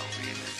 [0.00, 0.59] Calvinist.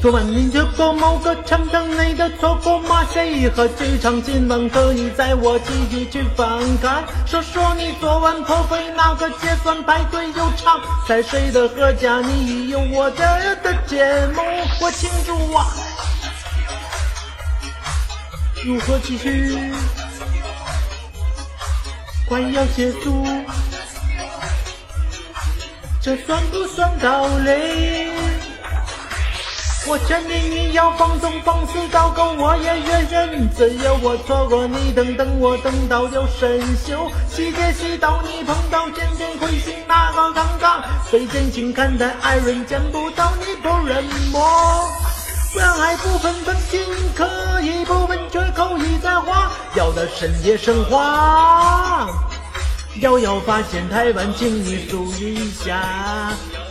[0.00, 7.02] 昨晚你去过某个长城内的错过马赛和剧场，今晚和你在我继续去翻看。
[7.26, 14.40] 说说你昨晚破费那个结算排队又长，在谁的何家你有我的的节目，
[14.80, 15.66] 我庆祝啊！
[18.64, 19.72] 如何继续？
[22.28, 23.26] 快要结束，
[26.00, 28.07] 这算不算道理？
[29.88, 33.98] 我劝你你要放纵放肆到够，我也愿人自由。
[34.02, 37.10] 我错过你，等等我等到有生锈。
[37.26, 40.84] 细节细到你碰到，渐渐会心那个刚刚。
[41.10, 44.86] 最真情看待爱人，见不到你不认摸。
[45.54, 46.80] 人爱不分分清，
[47.14, 47.26] 可
[47.62, 52.06] 以不分却口已在花，要的深夜升华。
[53.00, 55.80] 遥遥发现台湾，请你注意一下，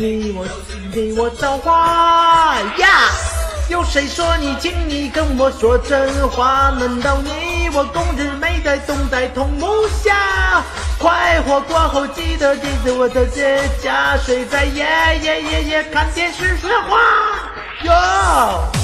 [0.00, 0.46] 你我
[0.94, 2.88] 你我造化呀！
[3.68, 6.70] 有谁说你，请你跟我说真话？
[6.70, 10.64] 难道你我共日没在同在同屋下？
[10.98, 14.86] 快活过后记得记得我的姐家，谁在夜
[15.22, 16.96] 夜夜夜看电视说话？
[17.82, 18.79] 哟。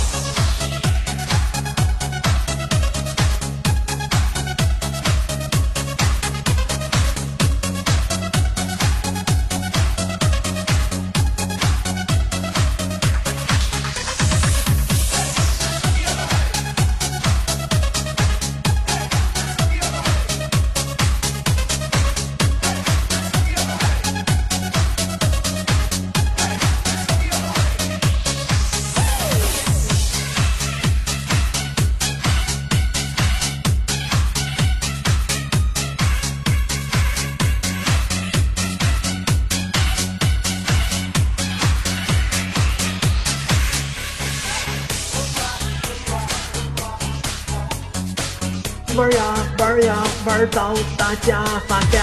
[48.97, 49.23] 玩呀
[49.59, 52.01] 玩呀玩到大家发嗲，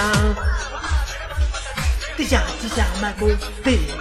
[2.16, 3.28] 地下地下买不
[3.64, 3.92] 起。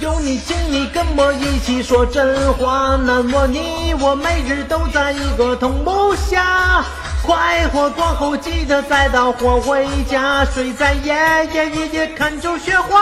[0.00, 2.96] 有你，请你跟我一起说真话。
[3.02, 6.84] 那么你我每日都在一个同步下，
[7.24, 11.14] 快活过后记得再到火回家，睡在夜
[11.54, 13.00] 夜夜夜看着雪花。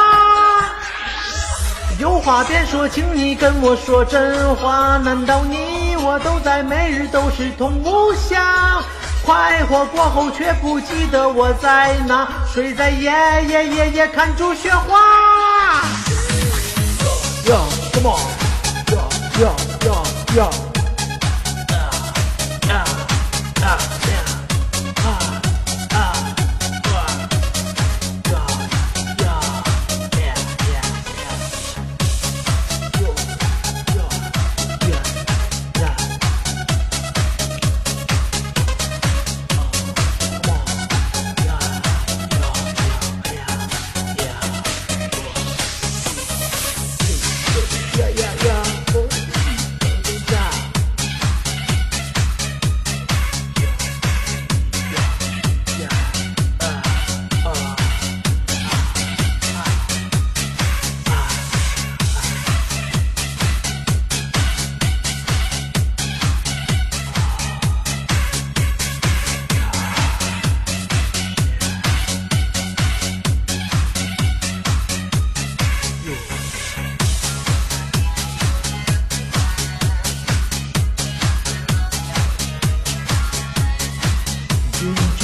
[1.98, 4.98] 有话别说，请你跟我说真话。
[4.98, 8.80] 难道你我都在每日都是同屋下？
[9.24, 12.28] 快活过后却不记得我在哪？
[12.54, 13.10] 睡在夜
[13.48, 15.82] 夜夜夜看着雪花。
[17.44, 17.56] Yo,
[17.92, 18.20] come on,
[18.86, 18.98] yo,
[19.40, 19.50] yo,
[19.84, 19.94] yo,
[20.36, 20.65] yo.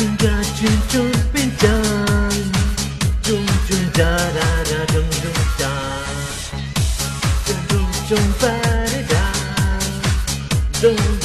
[0.03, 0.27] 变加
[0.59, 0.99] 变加
[1.33, 1.69] 变加，
[3.23, 5.63] 中中加加加中中加，
[7.47, 7.73] 中中
[8.09, 8.49] 中发
[9.09, 9.15] 加
[10.81, 11.22] 中。